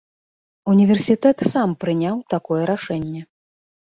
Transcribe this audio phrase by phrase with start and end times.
[0.71, 3.21] Універсітэт сам прыняў такое рашэнне.